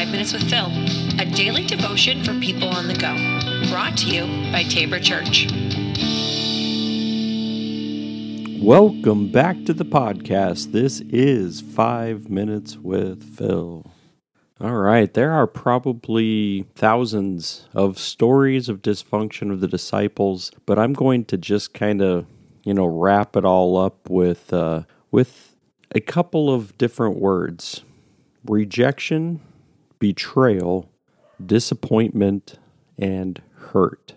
[0.00, 0.64] Five Minutes with Phil,
[1.20, 3.14] a daily devotion for people on the go.
[3.70, 5.46] Brought to you by Tabor Church.
[8.62, 10.72] Welcome back to the podcast.
[10.72, 13.92] This is Five Minutes with Phil.
[14.58, 20.94] All right, there are probably thousands of stories of dysfunction of the disciples, but I'm
[20.94, 22.24] going to just kind of,
[22.64, 25.56] you know, wrap it all up with uh, with
[25.94, 27.84] a couple of different words:
[28.46, 29.42] rejection,
[30.00, 30.90] betrayal,
[31.44, 32.58] disappointment,
[32.98, 34.14] and hurt.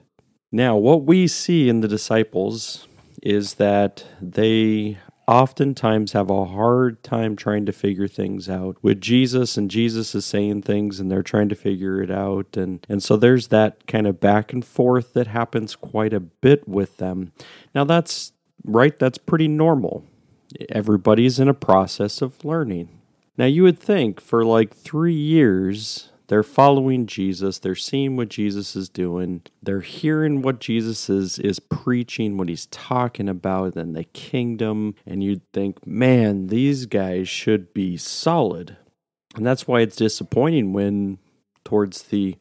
[0.51, 2.87] Now, what we see in the disciples
[3.21, 9.55] is that they oftentimes have a hard time trying to figure things out with Jesus
[9.55, 13.15] and Jesus is saying things and they're trying to figure it out and and so
[13.15, 17.31] there's that kind of back and forth that happens quite a bit with them.
[17.73, 18.33] Now that's
[18.65, 20.05] right that's pretty normal.
[20.69, 22.89] Everybody's in a process of learning.
[23.37, 27.59] Now you would think for like 3 years they're following Jesus.
[27.59, 29.41] They're seeing what Jesus is doing.
[29.61, 34.95] They're hearing what Jesus is, is preaching, what he's talking about, and the kingdom.
[35.05, 38.77] And you'd think, man, these guys should be solid.
[39.35, 41.17] And that's why it's disappointing when,
[41.65, 42.37] towards the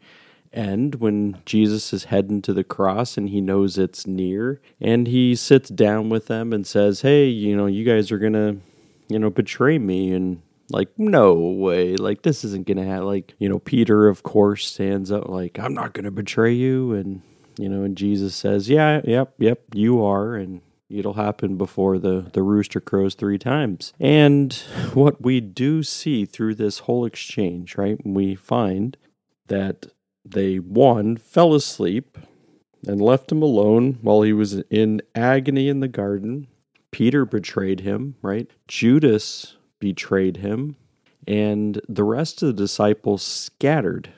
[0.53, 5.35] end, when Jesus is heading to the cross and he knows it's near, and he
[5.35, 8.59] sits down with them and says, hey, you know, you guys are going to,
[9.09, 10.13] you know, betray me.
[10.13, 11.97] And like, no way.
[11.97, 13.07] Like, this isn't going to happen.
[13.07, 16.95] Like, you know, Peter, of course, stands up, like, I'm not going to betray you.
[16.95, 17.23] And,
[17.59, 20.35] you know, and Jesus says, Yeah, yep, yep, you are.
[20.35, 23.93] And it'll happen before the, the rooster crows three times.
[24.01, 24.53] And
[24.95, 28.97] what we do see through this whole exchange, right, we find
[29.47, 29.87] that
[30.25, 32.19] they, one, fell asleep
[32.87, 36.49] and left him alone while he was in agony in the garden.
[36.91, 38.51] Peter betrayed him, right?
[38.69, 40.77] Judas betrayed him,
[41.27, 44.11] and the rest of the disciples scattered.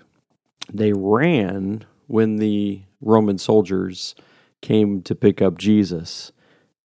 [0.70, 4.14] They ran when the Roman soldiers
[4.60, 6.32] came to pick up Jesus.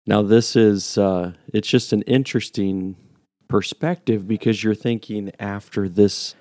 [0.07, 2.95] Now, this is, uh, it's just an interesting
[3.49, 6.33] perspective because you're thinking after this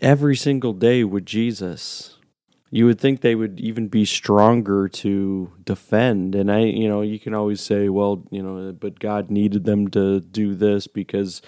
[0.00, 2.15] every single day with Jesus,
[2.76, 6.34] you would think they would even be stronger to defend.
[6.34, 9.88] And I, you know, you can always say, well, you know, but God needed them
[9.92, 11.40] to do this because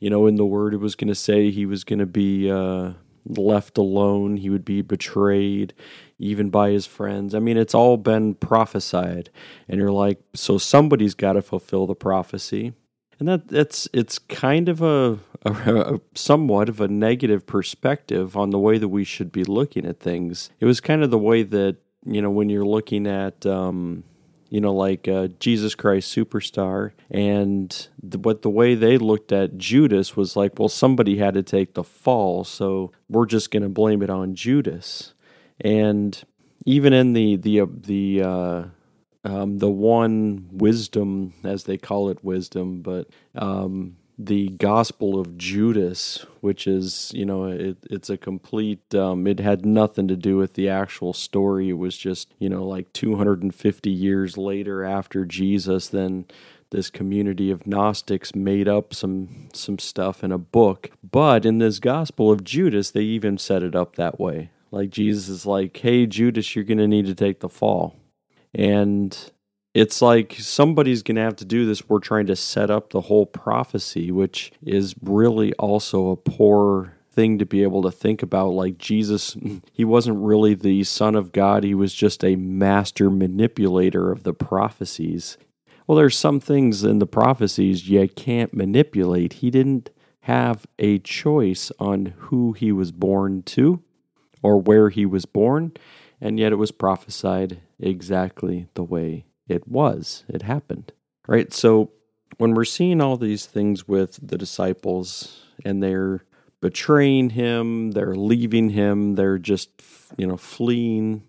[0.00, 2.50] you know, in the word, it was going to say he was going to be
[2.50, 2.92] uh,
[3.26, 5.74] left alone, he would be betrayed,
[6.18, 7.34] even by his friends.
[7.34, 9.30] I mean, it's all been prophesied,
[9.68, 12.74] and you're like, so somebody's got to fulfill the prophecy.
[13.18, 18.50] And that that's it's kind of a, a, a, somewhat of a negative perspective on
[18.50, 20.50] the way that we should be looking at things.
[20.60, 24.04] It was kind of the way that you know when you're looking at um,
[24.50, 26.92] you know, like uh, Jesus Christ Superstar.
[27.10, 31.42] And the, but the way they looked at Judas was like, well, somebody had to
[31.42, 35.14] take the fall, so we're just going to blame it on Judas.
[35.60, 36.22] And
[36.64, 38.64] even in the the uh, the uh,
[39.28, 46.26] um, the one wisdom, as they call it, wisdom, but um, the Gospel of Judas,
[46.40, 50.54] which is, you know, it, it's a complete, um, it had nothing to do with
[50.54, 51.68] the actual story.
[51.68, 56.24] It was just, you know, like 250 years later after Jesus, then
[56.70, 60.90] this community of Gnostics made up some some stuff in a book.
[61.08, 64.50] But in this Gospel of Judas, they even set it up that way.
[64.70, 67.96] Like Jesus is like, "Hey Judas, you're going to need to take the fall."
[68.54, 69.16] And
[69.74, 71.88] it's like somebody's going to have to do this.
[71.88, 77.38] We're trying to set up the whole prophecy, which is really also a poor thing
[77.38, 78.50] to be able to think about.
[78.50, 79.36] Like Jesus,
[79.72, 84.34] he wasn't really the Son of God, he was just a master manipulator of the
[84.34, 85.36] prophecies.
[85.86, 89.34] Well, there's some things in the prophecies you can't manipulate.
[89.34, 89.90] He didn't
[90.22, 93.82] have a choice on who he was born to
[94.42, 95.72] or where he was born,
[96.20, 100.92] and yet it was prophesied exactly the way it was, it happened.
[101.26, 101.52] Right?
[101.52, 101.90] So
[102.38, 106.24] when we're seeing all these things with the disciples and they're
[106.60, 109.70] betraying him, they're leaving him, they're just,
[110.16, 111.22] you know, fleeing,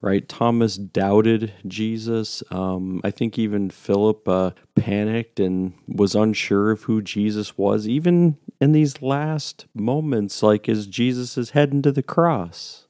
[0.00, 0.28] right?
[0.28, 2.42] Thomas doubted Jesus.
[2.50, 8.36] Um, I think even Philip uh, panicked and was unsure of who Jesus was, even
[8.60, 12.85] in these last moments, like as Jesus is heading to the cross.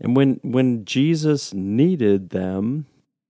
[0.00, 2.86] And when when Jesus needed them,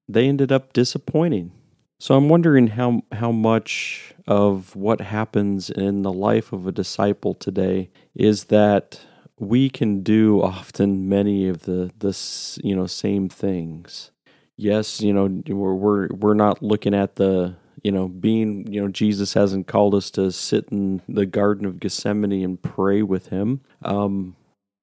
[0.08, 1.52] they ended up disappointing.
[1.98, 7.34] So I'm wondering how how much of what happens in the life of a disciple
[7.34, 9.00] today is that
[9.38, 14.10] we can do often many of the the you know same things.
[14.56, 18.88] Yes, you know we're we're we're not looking at the you know being you know
[18.88, 23.60] Jesus hasn't called us to sit in the Garden of Gethsemane and pray with him.
[23.82, 24.36] Um,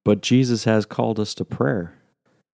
[0.06, 1.94] But Jesus has called us to prayer.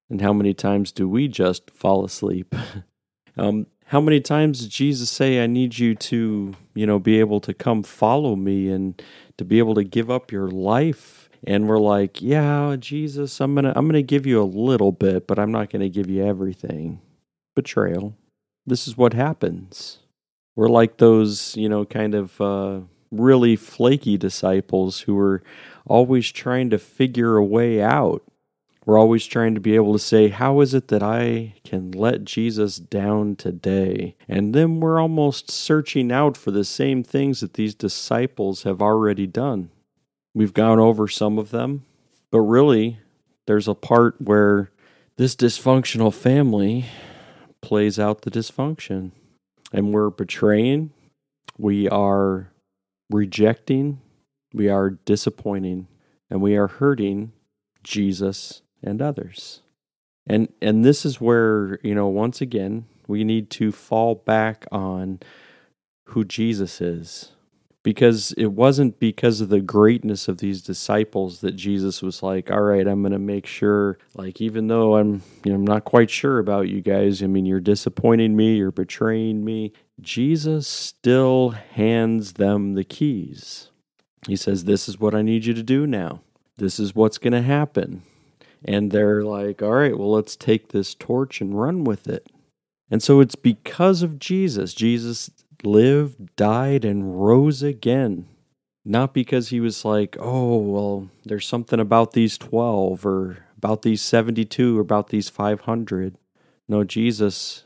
[0.09, 2.55] And how many times do we just fall asleep?
[3.37, 7.39] um, how many times did Jesus say, I need you to, you know, be able
[7.41, 9.01] to come follow me and
[9.37, 11.29] to be able to give up your life?
[11.47, 15.39] And we're like, yeah, Jesus, I'm gonna I'm gonna give you a little bit, but
[15.39, 17.01] I'm not gonna give you everything.
[17.55, 18.15] Betrayal.
[18.65, 19.99] This is what happens.
[20.55, 22.81] We're like those, you know, kind of uh,
[23.11, 25.41] really flaky disciples who are
[25.89, 28.23] always trying to figure a way out.
[28.85, 32.23] We're always trying to be able to say, How is it that I can let
[32.23, 34.15] Jesus down today?
[34.27, 39.27] And then we're almost searching out for the same things that these disciples have already
[39.27, 39.69] done.
[40.33, 41.85] We've gone over some of them,
[42.31, 42.99] but really,
[43.45, 44.71] there's a part where
[45.17, 46.85] this dysfunctional family
[47.61, 49.11] plays out the dysfunction
[49.73, 50.91] and we're betraying,
[51.57, 52.51] we are
[53.09, 54.01] rejecting,
[54.53, 55.87] we are disappointing,
[56.29, 57.31] and we are hurting
[57.83, 59.61] Jesus and others.
[60.27, 65.19] And and this is where, you know, once again, we need to fall back on
[66.05, 67.31] who Jesus is
[67.81, 72.61] because it wasn't because of the greatness of these disciples that Jesus was like, "All
[72.61, 76.09] right, I'm going to make sure like even though I'm, you know, I'm not quite
[76.09, 82.33] sure about you guys, I mean, you're disappointing me, you're betraying me." Jesus still hands
[82.33, 83.68] them the keys.
[84.27, 86.21] He says, "This is what I need you to do now.
[86.57, 88.03] This is what's going to happen."
[88.63, 92.29] And they're like, "All right, well, let's take this torch and run with it."
[92.91, 94.73] And so it's because of Jesus.
[94.73, 95.31] Jesus
[95.63, 98.27] lived, died, and rose again.
[98.85, 104.01] Not because he was like, oh, well, there's something about these 12 or about these
[104.01, 106.15] 72 or about these 500.
[106.67, 107.65] No, Jesus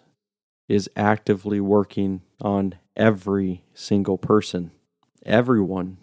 [0.68, 4.72] is actively working on every single person,
[5.26, 5.98] everyone.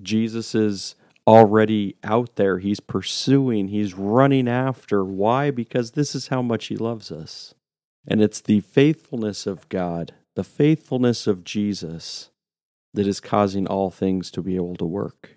[0.00, 0.94] Jesus is
[1.26, 2.58] already out there.
[2.58, 5.04] He's pursuing, he's running after.
[5.04, 5.50] Why?
[5.50, 7.54] Because this is how much he loves us.
[8.06, 12.30] And it's the faithfulness of God the faithfulness of Jesus
[12.94, 15.34] that is causing all things to be able to work.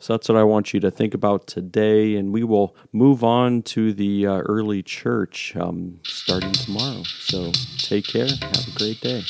[0.00, 3.60] So that's what I want you to think about today, and we will move on
[3.64, 7.02] to the uh, early church um, starting tomorrow.
[7.02, 8.28] So take care.
[8.28, 9.24] Have a great day.